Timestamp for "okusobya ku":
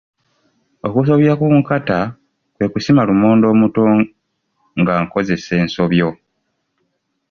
0.87-1.45